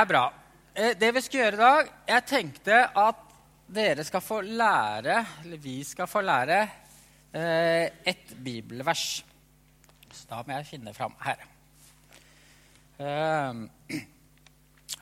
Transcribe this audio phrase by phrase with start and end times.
[0.00, 0.32] Er bra.
[0.74, 3.16] Eh, Det vi skal gjøre i dag Jeg tenkte at
[3.70, 6.60] dere skal få lære, eller vi skal få lære,
[7.34, 9.24] eh, et bibelvers.
[10.10, 11.44] Så da må jeg finne fram her.
[12.98, 14.00] Eh,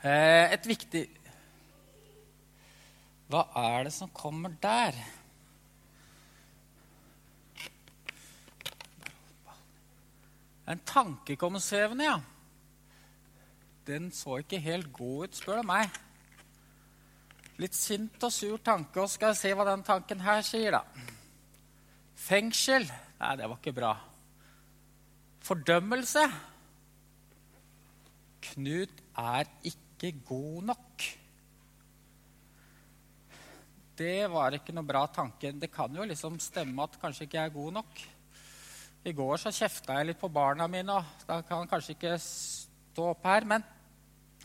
[0.03, 1.07] eh, Et viktig
[3.29, 4.99] Hva er det som kommer der?
[10.67, 12.19] En tanke kommer svevende, ja.
[13.89, 15.95] Den så ikke helt god ut, spør du meg.
[17.59, 21.07] Litt sint og sur tanke, og skal jeg se hva den tanken her sier, da.
[22.19, 22.85] Fengsel.
[23.19, 23.93] Nei, det var ikke bra.
[25.43, 26.27] Fordømmelse.
[28.49, 31.07] Knut er ikke god nok.
[33.99, 35.51] Det var ikke noe bra tanke.
[35.51, 38.05] Det kan jo liksom stemme at kanskje ikke jeg er god nok.
[39.09, 42.15] I går så kjefta jeg litt på barna mine, og da kan jeg kanskje ikke
[42.21, 43.47] stå opp her.
[43.49, 43.65] Men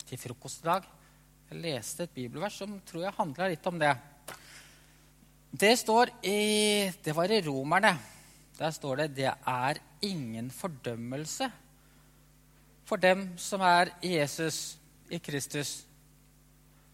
[0.05, 0.85] til frokost i dag
[1.45, 3.91] jeg leste et bibelvers som tror jeg handla litt om det.
[5.55, 7.93] Det står i Det var i Romerne.
[8.57, 11.51] Der står det 'Det er ingen fordømmelse
[12.85, 14.77] for dem som er Jesus,
[15.09, 15.85] i Kristus'.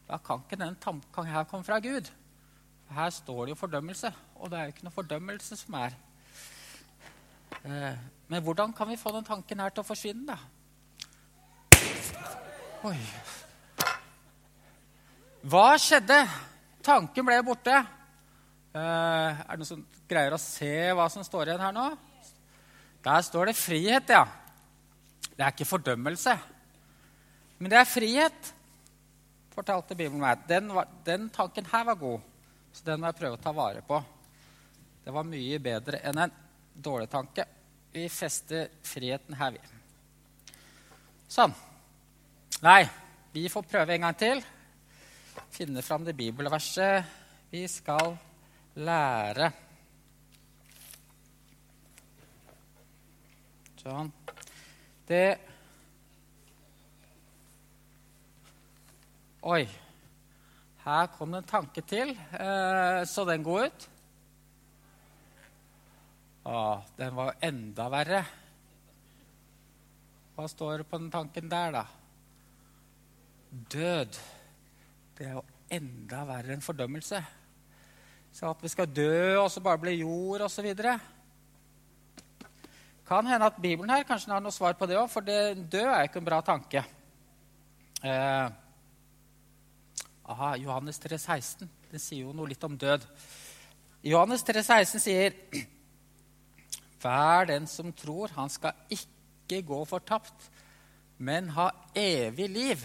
[0.08, 2.10] Da kan ikke den tanken her komme fra Gud.
[2.88, 5.92] For her står det jo fordømmelse, og det er jo ikke noe fordømmelse som er.
[7.66, 10.38] Eh, Men hvordan kan vi få den tanken her til å forsvinne, da?
[12.82, 12.98] Oi.
[15.46, 16.16] Hva skjedde?
[16.82, 17.76] Tanken ble borte.
[18.74, 21.86] Eh, er det noen som greier å se hva som står igjen her nå?
[23.06, 24.24] Der står det frihet, ja.
[25.30, 26.36] Det er ikke fordømmelse.
[27.62, 28.52] Men det er frihet,
[29.54, 30.42] fortalte Bibelen meg.
[30.50, 32.30] Den, var, den tanken her var god,
[32.74, 34.02] så den må jeg prøve å ta vare på.
[35.06, 36.40] Det var mye bedre enn en
[36.74, 37.46] dårlig tanke.
[37.94, 40.56] Vi fester friheten her, vi.
[41.30, 41.54] Sånn.
[42.62, 42.84] Nei,
[43.34, 44.40] vi får prøve en gang til.
[45.50, 47.08] Finne fram det bibelverset
[47.50, 48.12] vi skal
[48.78, 49.48] lære.
[53.82, 54.12] Sånn.
[55.10, 55.24] Det
[59.42, 59.64] Oi.
[60.84, 62.12] Her kom det en tanke til.
[62.14, 63.88] Eh, så den god ut?
[66.46, 66.62] Å,
[67.00, 68.22] den var enda verre.
[70.38, 71.84] Hva står det på den tanken der, da?
[73.52, 74.20] Død.
[75.18, 77.20] Det er jo enda verre enn fordømmelse.
[78.32, 80.70] Så at vi skal dø, og så bare bli jord, osv.
[83.08, 85.90] Kan hende at Bibelen her kanskje har noe svar på det òg, for det, død
[85.92, 86.84] er ikke en bra tanke.
[88.02, 88.48] Eh,
[90.32, 91.70] aha, Johannes 3, 16.
[91.92, 93.04] Det sier jo noe litt om død.
[94.08, 95.36] Johannes 3, 16 sier
[97.02, 100.48] Hver den som tror, han skal ikke gå fortapt,
[101.18, 101.68] men ha
[101.98, 102.84] evig liv.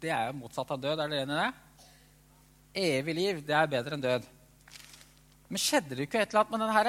[0.00, 1.00] Det er jo motsatt av død.
[1.02, 1.50] Er dere enig i det?
[2.80, 4.28] Evig liv, det er bedre enn død.
[5.50, 6.88] Men skjedde det ikke et eller annet med den her?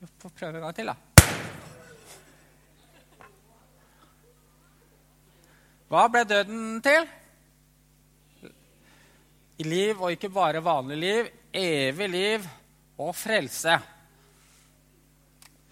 [0.00, 0.96] Vi får prøve en gang til, da.
[5.92, 7.10] Hva ble døden til?
[9.60, 11.32] I liv, og ikke bare vanlig liv.
[11.54, 12.48] Evig liv
[12.98, 13.76] og frelse.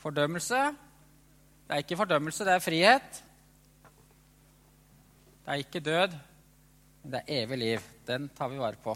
[0.03, 3.23] Fordømmelse Det er ikke fordømmelse, det er frihet.
[5.53, 6.15] Er ikke død,
[7.03, 7.81] men det er evig liv.
[8.07, 8.95] Den tar vi vare på.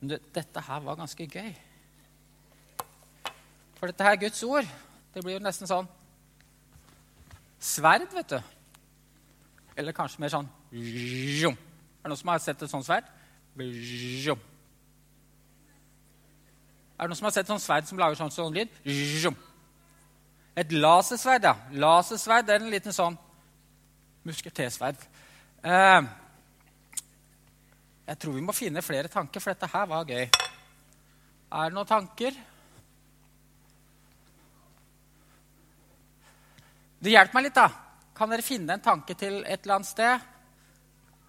[0.00, 1.52] Men du, dette her var ganske gøy.
[3.78, 4.66] For dette her er Guds ord.
[5.14, 5.86] Det blir jo nesten sånn
[7.62, 8.40] sverd, vet du.
[9.78, 13.06] Eller kanskje mer sånn Er det noen som har sett et sånt sverd?
[13.54, 13.62] Er
[16.98, 18.74] det noen som har sett et sånt sverd som lager sånn, sånn lyd?
[20.58, 21.54] Et lasersverd, ja.
[21.78, 23.14] Lasersverd er en liten sånn
[24.26, 24.98] musketersverd.
[25.62, 26.02] Eh,
[28.08, 30.24] jeg tror vi må finne flere tanker, for dette her var gøy.
[30.26, 32.38] Er det noen tanker?
[37.02, 37.68] Det hjelper meg litt, da.
[38.14, 40.26] Kan dere finne en tanke til et eller annet sted?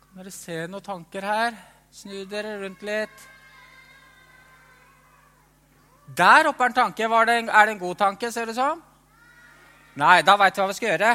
[0.02, 1.60] Kan dere se noen tanker her?
[1.94, 3.28] Snu dere rundt litt.
[6.18, 7.06] Der oppe er en tanke.
[7.06, 8.82] Det en, er det en god tanke, ser det ut som?
[10.02, 11.14] Nei, da veit vi hva vi skal gjøre.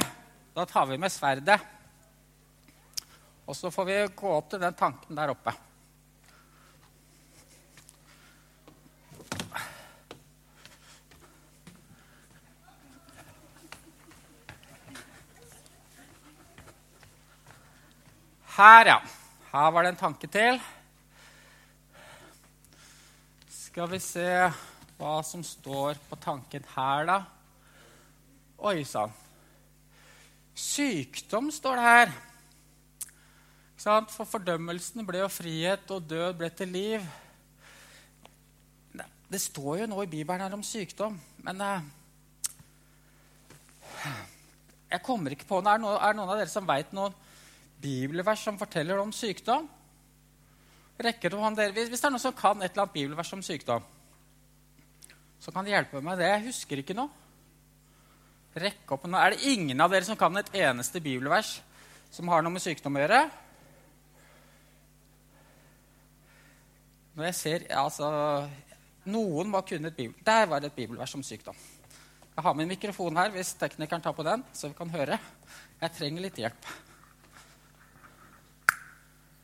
[0.55, 1.59] Da tar vi med sverdet.
[3.49, 5.55] Og så får vi gå opp til den tanken der oppe.
[18.59, 18.99] Her, ja.
[19.49, 20.61] Her var det en tanke til.
[23.49, 24.29] Skal vi se
[24.99, 27.21] hva som står på tanken her, da.
[28.69, 29.15] Oi sann.
[30.59, 32.19] Sykdom står det her.
[33.79, 37.05] For fordømmelsen ble jo frihet, og død ble til liv.
[39.29, 41.87] Det står jo nå i Bibelen her om sykdom, men eh,
[44.89, 45.77] jeg kommer ikke på noe.
[45.77, 47.15] Er, er noen av dere som veit noen
[47.79, 49.69] bibelvers som forteller om sykdom?
[50.99, 53.85] Rekker det dere, Hvis det er noen som kan et eller annet bibelvers om sykdom,
[55.39, 56.33] så kan de hjelpe meg med det.
[56.33, 57.13] Jeg husker ikke noe.
[58.59, 59.21] Rekk opp noe.
[59.23, 61.61] Er det ingen av dere som kan et eneste bibelvers
[62.11, 63.29] som har noe med sykdom å gjøre?
[67.19, 68.09] Når jeg ser altså,
[69.11, 70.15] Noen må kunne et bibel.
[70.23, 71.56] Der var det et bibelvers om sykdom.
[72.37, 75.19] Jeg har min mikrofon her hvis teknikeren tar på den, så vi kan høre.
[75.81, 76.69] Jeg trenger litt hjelp.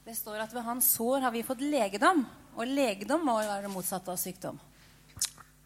[0.04, 2.22] Det står at ved hans sår har vi fått legedom.
[2.54, 4.60] Og legedom må være det motsatte av sykdom.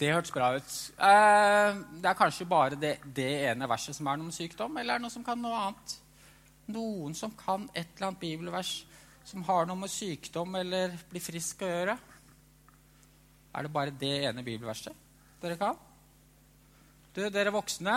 [0.00, 0.74] Det hørtes bra ut.
[0.96, 4.94] Eh, det er kanskje bare det, det, ene verset som er noe om sykdom, eller
[4.94, 5.98] er det noe som kan noe annet?
[6.72, 8.78] Noen som kan et eller annet bibelvers
[9.28, 11.96] som har noe med sykdom eller bli frisk å gjøre?
[13.52, 15.06] Er det bare det ene bibelverset
[15.42, 15.76] dere kan?
[17.12, 17.96] Du, dere voksne,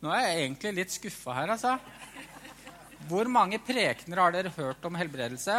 [0.00, 1.74] nå er jeg egentlig litt skuffa her, altså.
[3.10, 5.58] Hvor mange prekener har dere hørt om helbredelse?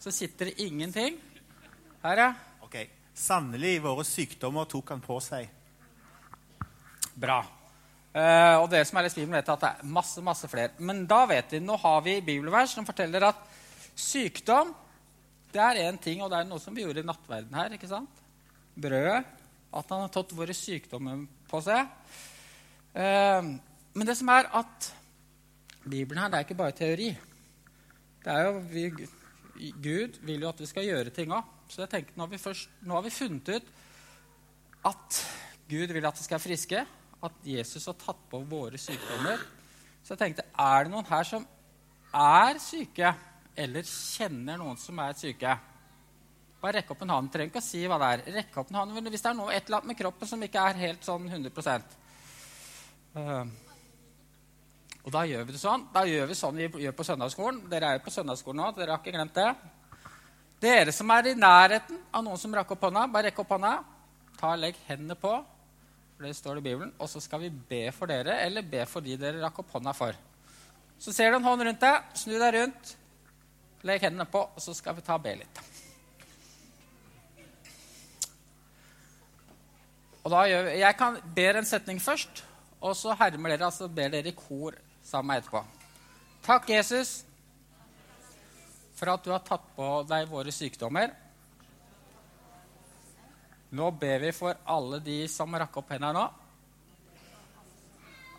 [0.00, 1.16] Så sitter det ingenting.
[2.02, 2.28] Her, ja.
[2.64, 2.76] Ok.
[3.16, 5.48] Sannelig, våre sykdommer tok han på seg.
[7.20, 7.40] Bra.
[8.10, 10.74] Uh, og dere som er litt Bibelen, vet at det er masse masse flere.
[10.82, 13.49] Men da vet vi, nå har vi bibelvers som forteller at
[13.98, 14.74] Sykdom
[15.50, 17.72] det er én ting, og det er noe som vi gjorde i nattverden her.
[17.74, 18.22] ikke sant?
[18.78, 19.24] Brødet.
[19.70, 21.90] At han har tatt våre sykdommer på seg.
[22.94, 23.50] Eh,
[23.94, 24.90] men det som er at
[25.84, 27.10] Bibelen her det er ikke bare teori.
[28.24, 28.84] Det er jo vi,
[29.82, 31.46] Gud vil jo at vi skal gjøre ting òg.
[31.70, 33.70] Så jeg tenkte, nå har, først, nå har vi funnet ut
[34.90, 35.20] at
[35.70, 36.84] Gud vil at vi skal være friske.
[37.22, 39.42] At Jesus har tatt på våre sykdommer.
[40.02, 41.46] Så jeg tenkte, er det noen her som
[42.16, 43.14] er syke?
[43.56, 45.56] Eller kjenner noen som er syke.
[46.60, 47.32] Bare rekk opp en hånd.
[47.32, 48.22] Trenger ikke å si hva det er.
[48.40, 50.68] Rekk opp en hånd hvis det er noe, et eller annet med kroppen som ikke
[50.68, 51.80] er helt sånn 100 uh,
[53.16, 53.44] eh,
[55.06, 55.86] Og da gjør vi det sånn.
[55.94, 57.62] Da gjør vi sånn vi gjør på søndagsskolen.
[57.72, 58.68] Dere er jo på søndagsskolen nå.
[58.76, 59.48] Dere har ikke glemt det.
[60.60, 63.78] Dere som er i nærheten av noen som rakk opp hånda, bare rekk opp hånda.
[64.36, 65.32] Ta Legg hendene på,
[66.16, 66.92] for det står det i Bibelen.
[67.00, 69.96] Og så skal vi be for dere, eller be for de dere rakk opp hånda
[69.96, 70.16] for.
[71.00, 72.12] Så ser du en hånd rundt deg.
[72.20, 72.96] Snu deg rundt.
[73.86, 75.60] Legg hendene på, og så skal vi ta og be litt.
[80.20, 82.44] Og da gjør vi, Jeg kan ber en setning først,
[82.80, 85.64] og så hermer dere, altså ber dere i kor sammen med etterpå.
[86.44, 87.24] Takk, Jesus,
[88.96, 91.12] for at du har tatt på deg våre sykdommer.
[93.70, 96.26] Nå ber vi for alle de som rakk opp hendene nå,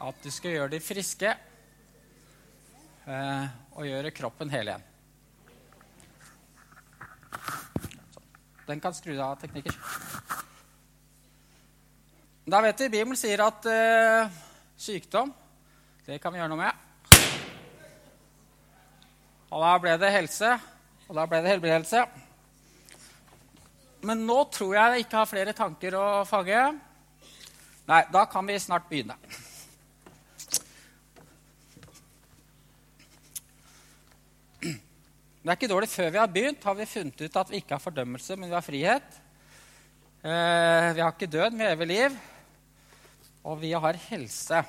[0.02, 1.30] at du skal gjøre dem friske
[3.06, 3.46] eh,
[3.78, 4.91] og gjøre kroppen hel igjen.
[8.72, 9.76] Den kan skru av teknikker.
[12.48, 14.32] Da vet vi Bibelen sier at uh,
[14.80, 15.34] sykdom,
[16.06, 16.88] det kan vi gjøre noe med.
[19.52, 20.54] Og da ble det helse,
[21.10, 22.06] og da ble det helbredelse.
[24.08, 26.64] Men nå tror jeg jeg ikke har flere tanker å fange.
[27.92, 29.20] Nei, da kan vi snart begynne.
[35.42, 35.90] Det er ikke dårlig.
[35.90, 38.54] Før vi har begynt, har vi funnet ut at vi ikke har fordømmelse, men vi
[38.54, 39.16] har frihet.
[40.22, 42.18] Eh, vi har ikke død, vi har evig liv.
[43.50, 44.60] Og vi har helse.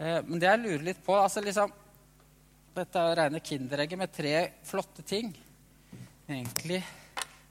[0.00, 1.70] Eh, men det jeg lurer litt på altså liksom,
[2.76, 4.32] Dette er rene kinderegget med tre
[4.66, 5.30] flotte ting.
[6.26, 6.82] Egentlig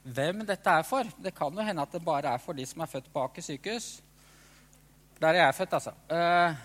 [0.04, 1.08] hvem dette er for.
[1.16, 3.48] Det kan jo hende at det bare er for de som er født på Aker
[3.48, 3.88] sykehus.
[5.16, 5.96] Der er jeg født, altså.
[6.12, 6.60] Eh,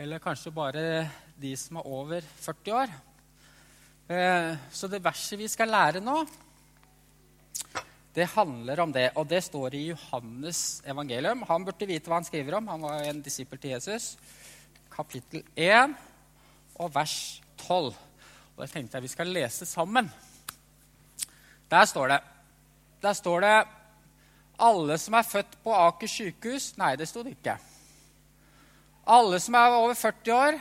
[0.00, 0.88] eller kanskje bare
[1.36, 2.98] de som er over 40 år.
[4.10, 6.24] Eh, så det verset vi skal lære nå,
[8.10, 9.12] det handler om det.
[9.14, 11.44] Og det står i Johannes evangelium.
[11.46, 12.66] Han burde vite hva han skriver om.
[12.72, 14.16] Han var en disippel til Jesus.
[14.90, 15.94] Kapittel 1
[16.82, 17.14] og vers
[17.62, 17.92] 12.
[18.56, 20.10] Og det tenkte jeg vi skal lese sammen.
[21.70, 22.18] Der står det
[23.00, 23.54] Der står det
[24.58, 27.54] alle som er født på Aker sykehus Nei, det sto det ikke.
[29.06, 30.60] Alle som er over 40 år?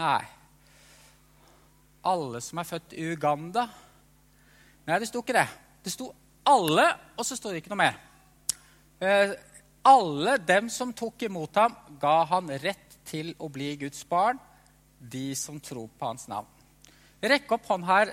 [0.00, 0.37] Nei
[2.08, 3.66] alle som er født i Uganda.
[4.88, 5.46] Nei, det sto ikke det.
[5.84, 6.08] Det sto
[6.48, 6.86] alle,
[7.16, 7.98] og så sto det ikke noe mer.
[9.04, 9.34] Eh,
[9.88, 14.40] alle dem som tok imot ham, ga han rett til å bli Guds barn,
[14.98, 16.48] de som tror på hans navn.
[17.22, 18.12] Rekk opp hånd her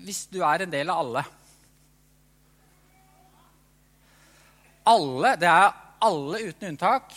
[0.00, 1.24] hvis du er en del av alle.
[4.90, 5.68] Alle, det er
[6.02, 7.12] alle uten unntak,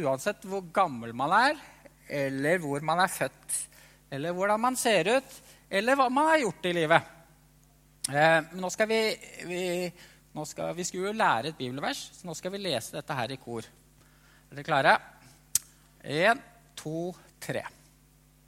[0.00, 1.58] uansett hvor gammel man er,
[2.06, 3.58] eller hvor man er født
[4.10, 5.40] eller hvordan man ser ut,
[5.70, 7.16] eller hva man har gjort i livet.
[8.10, 9.00] Eh, nå skal vi,
[9.46, 9.62] vi,
[10.34, 13.30] nå skal, vi skulle jo lære et bibelvers, så nå skal vi lese dette her
[13.30, 13.66] i kor.
[14.50, 14.96] Er dere klare?
[16.02, 16.40] Én,
[16.74, 17.62] to, tre.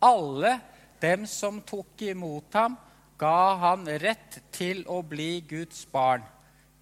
[0.02, 0.56] Alle
[1.02, 2.76] dem som tok imot ham,
[3.18, 6.24] ga han rett til å bli Guds barn,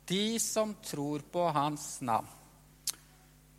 [0.08, 2.28] de som tror på hans navn.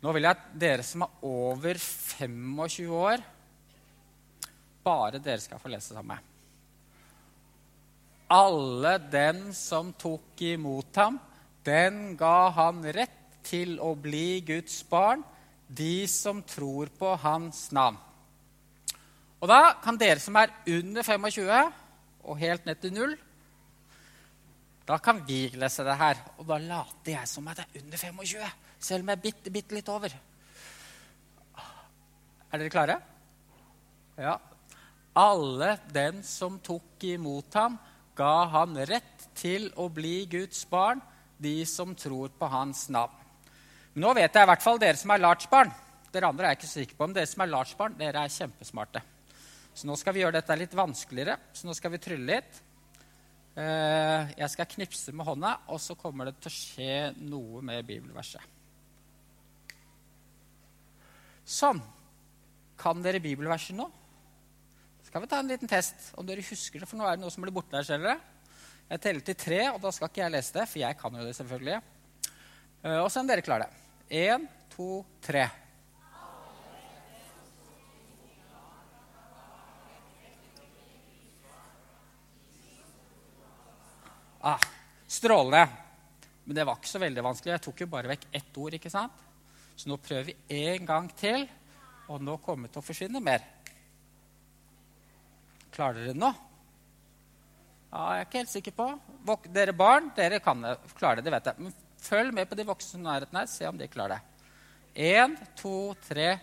[0.02, 3.22] Nå vil jeg at dere som er over 25 år,
[4.84, 6.30] bare dere skal få lese sammen.
[8.32, 11.18] Alle den som tok imot ham,
[11.64, 15.22] den ga han rett til å bli Guds barn,
[15.68, 17.98] de som tror på hans navn.
[19.42, 21.72] Og da kan dere som er under 25
[22.22, 23.14] og helt ned til null,
[24.86, 26.20] da kan vi lese det her.
[26.38, 29.54] Og da later jeg som at jeg er under 25, selv om jeg er bitte,
[29.54, 30.14] bitte litt over.
[32.52, 32.98] Er dere klare?
[34.18, 34.36] Ja.
[35.18, 37.76] Alle den som tok imot ham,
[38.16, 41.00] ga han rett til å bli Guds barn,
[41.42, 43.16] de som tror på hans navn.
[43.92, 45.72] Men nå vet jeg i hvert fall dere som er large-barn.
[46.12, 49.02] Dere andre er jeg ikke sikker på, men dere som er large-barn, dere er kjempesmarte.
[49.72, 51.38] Så nå skal vi gjøre dette litt vanskeligere.
[51.56, 52.60] Så nå skal vi trylle litt.
[53.56, 57.84] Eh, jeg skal knipse med hånda, og så kommer det til å skje noe med
[57.88, 58.44] bibelverset.
[61.44, 61.80] Sånn.
[62.80, 63.88] Kan dere bibelverset nå?
[65.12, 67.32] Skal vi ta en liten test om dere husker det, for nå er det noe
[67.34, 67.84] som blir borte her.
[67.84, 68.14] Ser dere?
[68.88, 71.26] Jeg teller til tre, og da skal ikke jeg lese det, for jeg kan jo
[71.26, 71.74] det selvfølgelig.
[72.80, 73.82] Eh, og så om dere klarer det.
[74.22, 74.88] Én, to,
[75.20, 75.44] tre.
[84.40, 84.68] Ah,
[85.04, 85.66] strålende.
[86.48, 87.58] Men det var ikke så veldig vanskelig.
[87.58, 88.80] Jeg tok jo bare vekk ett ord.
[88.80, 89.26] ikke sant?
[89.76, 91.50] Så nå prøver vi en gang til,
[92.08, 93.52] og nå kommer det til å forsvinne mer.
[95.72, 96.32] Klarer dere det nå?
[97.92, 98.88] Ja, jeg er ikke helt sikker på.
[99.52, 100.64] Dere barn, dere kan
[100.96, 101.26] klare det.
[101.28, 101.66] det vet jeg.
[101.66, 103.48] Men følg med på de voksne i nærheten her.
[103.48, 104.48] Se om de klarer det.
[105.12, 106.34] Én, to, tre.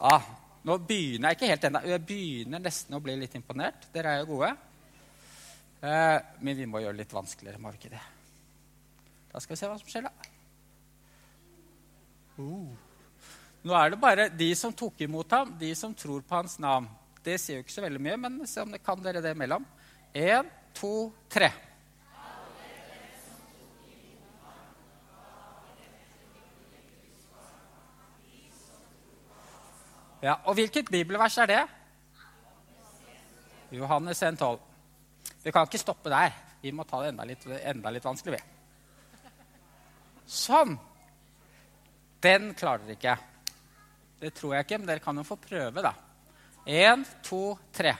[0.00, 0.24] Ah,
[0.64, 1.82] nå begynner jeg ikke helt ennå.
[1.88, 3.84] Jeg begynner nesten å bli litt imponert.
[3.92, 4.54] Dere er jo gode.
[5.84, 8.04] Eh, men vi må gjøre det litt vanskeligere, må vi ikke det?
[9.32, 10.29] Da skal vi se hva som skjer, da.
[12.40, 12.70] Uh.
[13.60, 16.88] Nå er det bare de som tok imot ham, de som tror på hans navn.
[17.20, 19.66] Det sier jo ikke så veldig mye, men se om det kan dere det imellom.
[20.16, 21.50] Én, to, tre.
[30.20, 31.60] Ja, Og hvilket bibelvers er det?
[33.72, 34.58] Johannes 1,12.
[35.44, 36.32] Vi kan ikke stoppe der.
[36.60, 38.36] Vi må ta det enda litt, enda litt vanskelig.
[38.36, 39.30] ved.
[40.26, 40.76] Sånn.
[42.20, 43.16] Den klarer dere ikke.
[44.20, 45.94] Det tror jeg ikke, men dere kan jo få prøve, da.
[46.68, 47.94] Én, to, tre.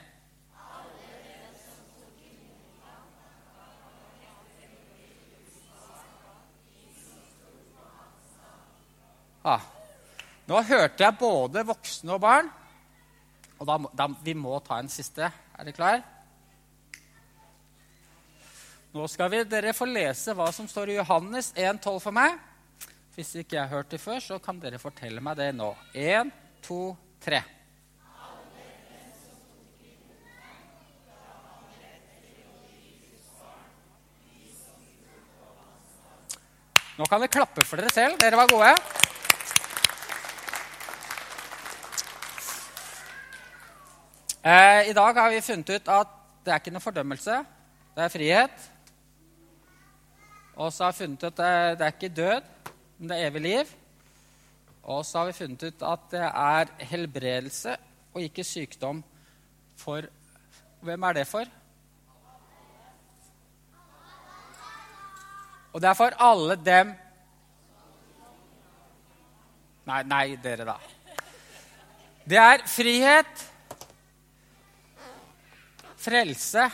[9.40, 9.62] Ah.
[10.44, 12.50] Nå hørte jeg både voksne og barn.
[13.60, 15.30] Og da, da, vi må ta en siste.
[15.56, 16.02] Er dere klar?
[18.92, 22.36] Nå skal vi, dere få lese hva som står i Johannes 1,12 for meg.
[23.14, 25.72] Hvis ikke jeg har hørt det før, så kan dere fortelle meg det nå.
[25.94, 26.30] Én,
[26.62, 27.42] to, tre.
[37.00, 38.18] Nå kan dere klappe for dere selv.
[38.20, 38.74] Dere var gode.
[44.40, 46.12] Eh, I dag har vi funnet ut at
[46.44, 47.40] det er ikke noe fordømmelse,
[47.96, 48.62] det er frihet.
[50.56, 52.48] Og så har vi funnet ut at det er ikke død,
[53.00, 53.68] men det er evig liv.
[54.92, 57.76] Og så har vi funnet ut at det er helbredelse
[58.12, 59.02] og ikke sykdom
[59.80, 60.08] for
[60.80, 61.44] Hvem er det for?
[65.72, 66.94] Og det er for alle dem
[69.90, 70.76] Nei, nei, dere, da.
[72.28, 73.46] Det er frihet
[76.00, 76.68] frelse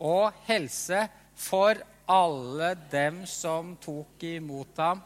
[0.00, 1.04] og helse
[1.38, 5.04] for alle dem som tok imot ham.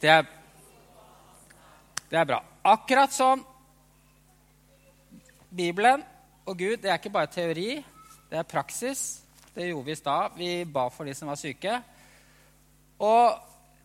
[0.00, 0.26] Det er,
[2.10, 2.42] det er bra.
[2.68, 3.40] Akkurat som
[5.56, 6.02] Bibelen
[6.44, 7.70] og Gud, det er ikke bare teori,
[8.28, 9.22] det er praksis.
[9.54, 10.34] Det gjorde vi i stad.
[10.36, 11.78] Vi ba for de som var syke.
[13.00, 13.38] Og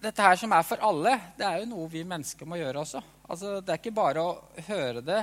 [0.03, 3.01] dette her som er for alle, det er jo noe vi mennesker må gjøre også.
[3.31, 4.33] Altså, det er ikke bare å
[4.67, 5.21] høre det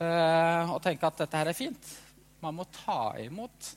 [0.00, 1.92] uh, og tenke at dette her er fint.
[2.40, 3.74] Man må ta imot.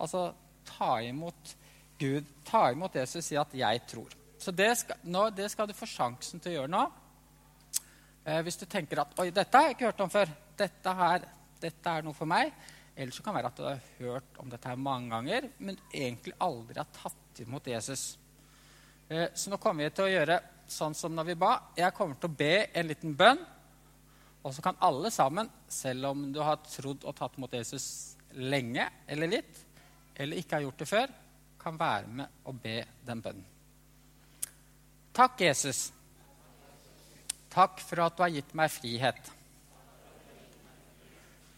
[0.00, 0.30] Altså
[0.64, 1.54] ta imot
[2.00, 4.21] Gud, ta imot Jesus si at 'jeg tror'.
[4.42, 6.82] Så det skal, nå, det skal du få sjansen til å gjøre nå.
[8.24, 11.26] Eh, hvis du tenker at 'oi, dette har jeg ikke hørt om før', dette, her,
[11.62, 12.50] dette er noe for meg.
[12.96, 15.78] Eller så kan det være at du har hørt om dette her mange ganger, men
[15.92, 18.18] egentlig aldri har tatt imot Jesus.
[19.08, 21.52] Eh, så nå kommer vi til å gjøre sånn som når vi ba.
[21.78, 23.46] Jeg kommer til å be en liten bønn.
[24.42, 28.88] Og så kan alle sammen, selv om du har trodd og tatt imot Jesus lenge
[29.06, 29.64] eller litt,
[30.18, 31.18] eller ikke har gjort det før,
[31.62, 33.61] kan være med og be den bønnen.
[35.12, 35.92] Takk, Jesus.
[37.52, 39.32] Takk for at du har gitt meg frihet.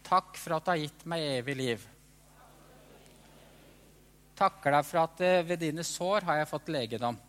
[0.04, 1.84] Takk for at du har gitt meg evig liv.
[4.34, 7.20] Takker deg for at eh, ved dine sår har jeg fått legedom.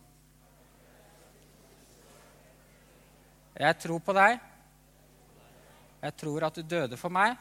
[3.56, 4.42] Jeg tror på deg.
[6.02, 7.38] Jeg tror at du døde for meg.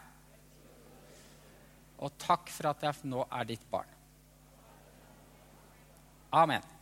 [2.05, 3.89] Og takk for at jeg nå er ditt barn.
[6.35, 6.74] Amen.